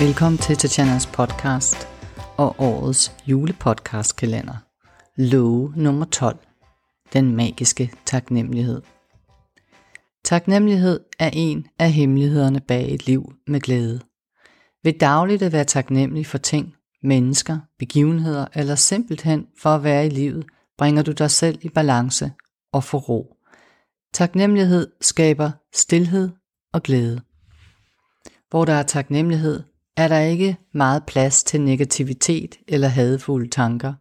[0.00, 1.88] Velkommen til Tatjanas podcast
[2.36, 4.54] og årets julepodcastkalender.
[5.16, 6.38] Love nummer 12.
[7.12, 8.82] Den magiske taknemmelighed.
[10.24, 14.00] Taknemmelighed er en af hemmelighederne bag et liv med glæde.
[14.84, 20.10] Ved dagligt at være taknemmelig for ting, mennesker, begivenheder eller simpelthen for at være i
[20.10, 20.46] livet,
[20.78, 22.32] bringer du dig selv i balance
[22.72, 23.36] og får ro.
[24.14, 26.30] Taknemmelighed skaber stilhed
[26.72, 27.20] og glæde.
[28.50, 29.62] Hvor der er taknemmelighed,
[30.00, 33.94] er der ikke meget plads til negativitet eller hadefulde tanker.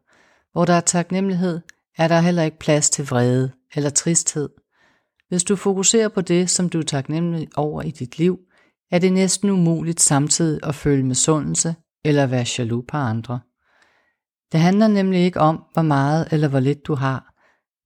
[0.51, 1.61] Hvor der er taknemmelighed,
[1.97, 4.49] er der heller ikke plads til vrede eller tristhed.
[5.29, 8.39] Hvis du fokuserer på det, som du er taknemmelig over i dit liv,
[8.91, 13.39] er det næsten umuligt samtidig at føle misundelse eller være jaloux på andre.
[14.51, 17.33] Det handler nemlig ikke om, hvor meget eller hvor lidt du har.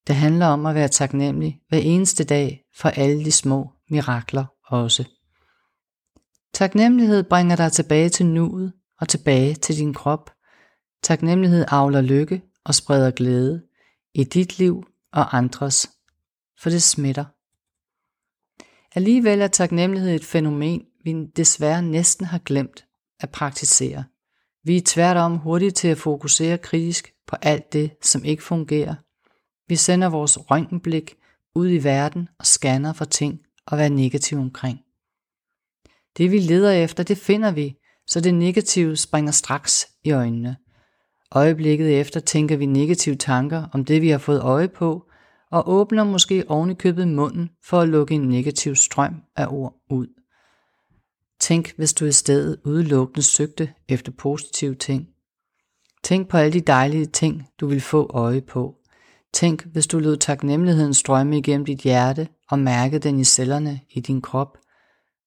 [0.07, 5.05] Det handler om at være taknemmelig hver eneste dag for alle de små mirakler også.
[6.53, 10.31] Taknemmelighed bringer dig tilbage til nuet og tilbage til din krop.
[11.03, 13.63] Taknemmelighed avler lykke og spreder glæde
[14.13, 15.89] i dit liv og andres,
[16.59, 17.25] for det smitter.
[18.95, 22.85] Alligevel er taknemmelighed et fænomen, vi desværre næsten har glemt
[23.19, 24.03] at praktisere.
[24.63, 28.95] Vi er tværtom hurtige til at fokusere kritisk på alt det, som ikke fungerer.
[29.67, 31.15] Vi sender vores røntgenblik
[31.55, 34.79] ud i verden og scanner for ting og være negativ omkring.
[36.17, 37.75] Det vi leder efter, det finder vi,
[38.07, 40.55] så det negative springer straks i øjnene.
[41.31, 45.03] Øjeblikket efter tænker vi negative tanker om det, vi har fået øje på,
[45.51, 50.07] og åbner måske ovenikøbet munden for at lukke en negativ strøm af ord ud.
[51.39, 55.07] Tænk, hvis du i stedet udelukkende søgte efter positive ting.
[56.03, 58.75] Tænk på alle de dejlige ting, du vil få øje på.
[59.33, 63.99] Tænk, hvis du lod taknemmeligheden strømme igennem dit hjerte og mærkede den i cellerne i
[63.99, 64.57] din krop.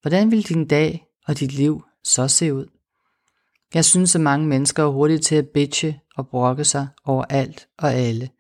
[0.07, 2.67] Hvordan vil din dag og dit liv så se ud?
[3.75, 7.69] Jeg synes, at mange mennesker er hurtige til at bitche og brokke sig over alt
[7.79, 8.31] og alle.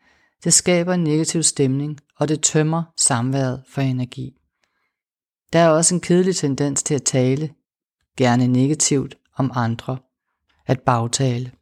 [0.44, 4.36] Det skaber en negativ stemning, og det tømmer samværet for energi.
[5.52, 7.50] Der er også en kedelig tendens til at tale,
[8.16, 9.98] gerne negativt, om andre.
[10.66, 11.52] At bagtale.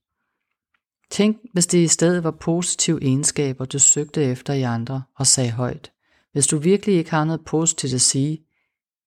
[1.10, 5.50] Tænk, hvis det i stedet var positive egenskaber, du søgte efter i andre og sagde
[5.50, 5.92] højt.
[6.32, 8.43] Hvis du virkelig ikke har noget positivt at sige,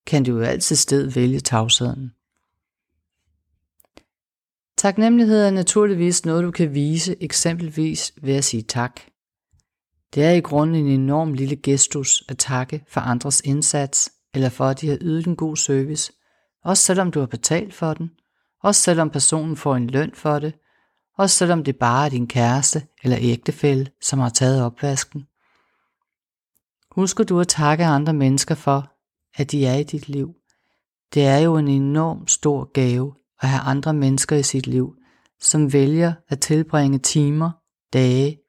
[0.07, 2.11] kan du jo altid sted vælge tavsheden.
[4.77, 9.01] Taknemmelighed er naturligvis noget, du kan vise eksempelvis ved at sige tak.
[10.15, 14.65] Det er i grunden en enorm lille gestus at takke for andres indsats, eller for
[14.65, 16.13] at de har ydet en god service,
[16.63, 18.11] også selvom du har betalt for den,
[18.63, 20.53] også selvom personen får en løn for det,
[21.17, 25.25] også selvom det bare er din kæreste eller ægtefælle, som har taget opvasken.
[26.91, 28.96] Husker du at takke andre mennesker for,
[29.37, 30.35] at de er i dit liv.
[31.13, 34.95] Det er jo en enorm stor gave at have andre mennesker i sit liv,
[35.39, 37.51] som vælger at tilbringe timer,
[37.93, 38.39] dage,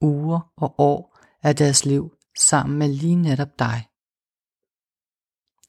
[0.00, 3.88] uger og år af deres liv sammen med lige netop dig.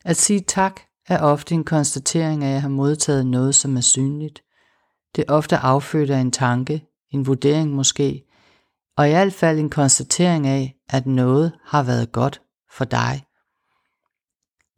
[0.06, 3.82] At sige tak er ofte en konstatering af at jeg har modtaget noget, som er
[3.82, 4.44] synligt.
[5.16, 8.24] Det er ofte affødt af en tanke, en vurdering måske,
[8.98, 12.42] og i hvert fald en konstatering af, at noget har været godt
[12.72, 13.24] for dig.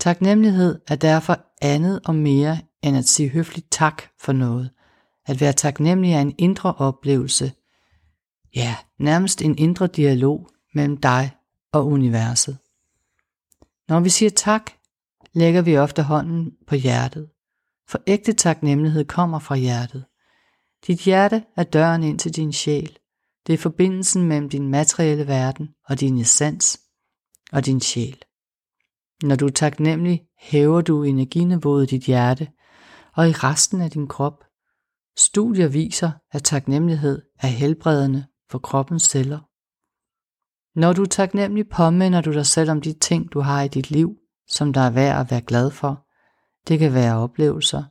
[0.01, 4.69] Taknemmelighed er derfor andet og mere end at sige høfligt tak for noget.
[5.25, 7.51] At være taknemmelig er en indre oplevelse.
[8.55, 11.31] Ja, nærmest en indre dialog mellem dig
[11.71, 12.57] og universet.
[13.87, 14.71] Når vi siger tak,
[15.33, 17.29] lægger vi ofte hånden på hjertet.
[17.89, 20.05] For ægte taknemmelighed kommer fra hjertet.
[20.87, 22.97] Dit hjerte er døren ind til din sjæl.
[23.47, 26.79] Det er forbindelsen mellem din materielle verden og din essens
[27.51, 28.23] og din sjæl.
[29.23, 32.47] Når du er taknemmelig, hæver du energiniveauet i dit hjerte
[33.15, 34.43] og i resten af din krop.
[35.17, 39.39] Studier viser, at taknemmelighed er helbredende for kroppens celler.
[40.79, 43.91] Når du er taknemmelig, påminder du dig selv om de ting, du har i dit
[43.91, 44.15] liv,
[44.47, 46.07] som der er værd at være glad for.
[46.67, 47.83] Det kan være oplevelser.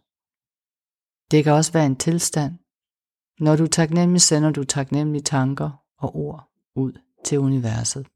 [1.31, 2.59] Det kan også være en tilstand.
[3.41, 6.93] Når du er taknemmelig, sender du taknemmelige tanker og ord ud
[7.25, 8.07] til universet.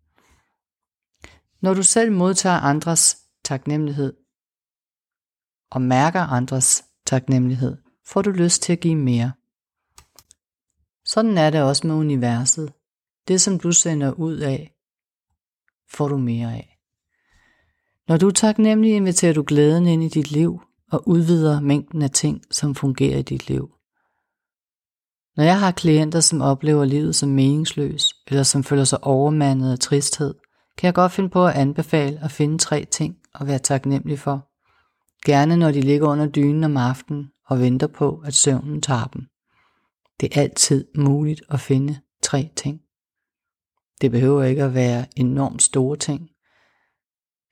[1.65, 4.13] Når du selv modtager andres taknemmelighed
[5.71, 7.77] og mærker andres taknemmelighed,
[8.07, 9.33] får du lyst til at give mere.
[11.05, 12.73] Sådan er det også med universet.
[13.29, 14.75] Det som du sender ud af,
[15.91, 16.79] får du mere af.
[18.09, 20.61] Når du er taknemmelig, inviterer du glæden ind i dit liv
[20.93, 23.75] og udvider mængden af ting, som fungerer i dit liv.
[25.37, 29.79] Når jeg har klienter, som oplever livet som meningsløs, eller som føler sig overmandet af
[29.79, 30.35] tristhed,
[30.79, 34.49] kan jeg godt finde på at anbefale at finde tre ting at være taknemmelig for.
[35.27, 39.23] Gerne når de ligger under dynen om aftenen og venter på, at søvnen tager dem.
[40.21, 42.81] Det er altid muligt at finde tre ting.
[44.01, 46.31] Det behøver ikke at være enormt store ting.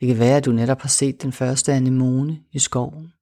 [0.00, 3.12] Det kan være, at du netop har set den første anemone i skoven.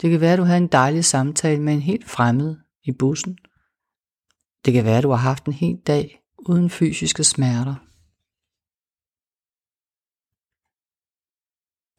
[0.00, 3.38] Det kan være, at du har en dejlig samtale med en helt fremmed i bussen.
[4.64, 7.74] Det kan være, at du har haft en hel dag uden fysiske smerter.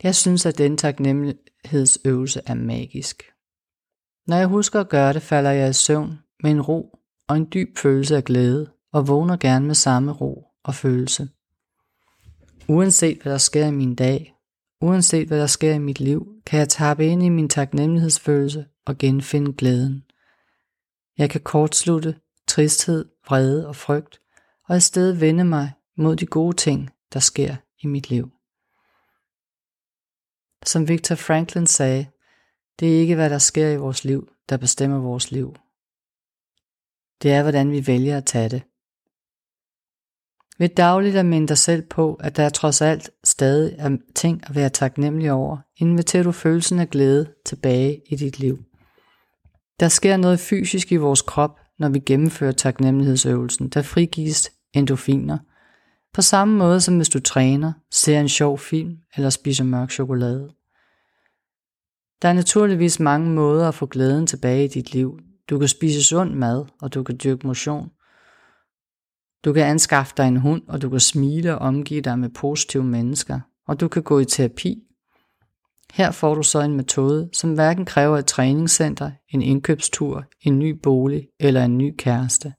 [0.03, 3.23] Jeg synes, at den taknemmelighedsøvelse er magisk.
[4.27, 7.47] Når jeg husker at gøre det, falder jeg i søvn med en ro og en
[7.53, 11.29] dyb følelse af glæde, og vågner gerne med samme ro og følelse.
[12.67, 14.33] Uanset hvad der sker i min dag,
[14.81, 18.97] uanset hvad der sker i mit liv, kan jeg tappe ind i min taknemmelighedsfølelse og
[18.97, 20.03] genfinde glæden.
[21.17, 22.15] Jeg kan kortslutte
[22.47, 24.19] tristhed, vrede og frygt,
[24.69, 28.31] og i stedet vende mig mod de gode ting, der sker i mit liv.
[30.65, 32.07] Som Victor Franklin sagde,
[32.79, 35.55] det er ikke hvad der sker i vores liv, der bestemmer vores liv.
[37.21, 38.63] Det er hvordan vi vælger at tage det.
[40.57, 44.55] Ved dagligt at minde dig selv på, at der trods alt stadig er ting at
[44.55, 48.63] være taknemmelig over, inviterer du følelsen af glæde tilbage i dit liv.
[49.79, 55.37] Der sker noget fysisk i vores krop, når vi gennemfører taknemmelighedsøvelsen, der frigives endorfiner.
[56.13, 60.49] På samme måde som hvis du træner, ser en sjov film eller spiser mørk chokolade.
[62.21, 65.19] Der er naturligvis mange måder at få glæden tilbage i dit liv.
[65.49, 67.89] Du kan spise sund mad, og du kan dyrke motion.
[69.45, 72.83] Du kan anskaffe dig en hund, og du kan smile og omgive dig med positive
[72.83, 74.83] mennesker, og du kan gå i terapi.
[75.93, 80.79] Her får du så en metode, som hverken kræver et træningscenter, en indkøbstur, en ny
[80.83, 82.53] bolig eller en ny kæreste.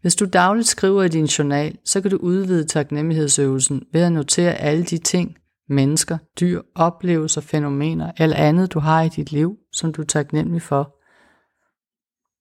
[0.00, 4.54] Hvis du dagligt skriver i din journal, så kan du udvide taknemmelighedsøvelsen ved at notere
[4.54, 5.36] alle de ting,
[5.68, 10.62] mennesker, dyr, oplevelser, fænomener eller andet du har i dit liv, som du er taknemmelig
[10.62, 10.94] for.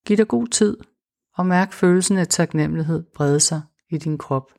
[0.08, 0.78] Giv dig god tid
[1.38, 4.52] og mærk følelsen af taknemmelighed brede sig i din krop.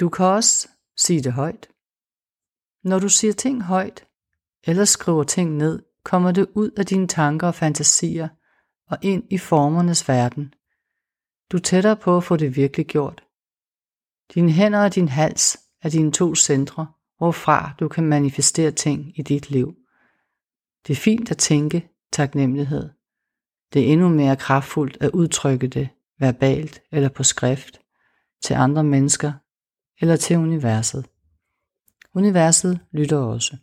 [0.00, 1.68] Du kan også sige det højt.
[2.84, 4.06] Når du siger ting højt,
[4.66, 8.28] eller skriver ting ned, kommer det ud af dine tanker og fantasier
[8.90, 10.54] og ind i formernes verden.
[11.52, 13.24] Du er tættere på at få det virkelig gjort.
[14.34, 16.86] Dine hænder og din hals er dine to centre,
[17.18, 19.74] hvorfra du kan manifestere ting i dit liv.
[20.86, 22.90] Det er fint at tænke taknemmelighed,
[23.72, 27.80] det er endnu mere kraftfuldt at udtrykke det verbalt eller på skrift
[28.42, 29.32] til andre mennesker
[30.00, 31.06] eller til universet.
[32.14, 33.56] Universet lytter også.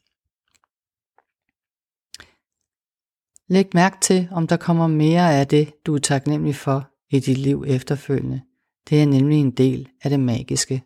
[3.54, 7.38] Læg mærke til, om der kommer mere af det, du er taknemmelig for i dit
[7.38, 8.42] liv efterfølgende.
[8.90, 10.84] Det er nemlig en del af det magiske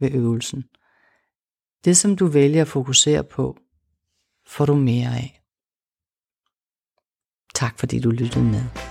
[0.00, 0.64] ved øvelsen.
[1.84, 3.56] Det, som du vælger at fokusere på,
[4.46, 5.42] får du mere af.
[7.54, 8.85] Tak fordi du lyttede med.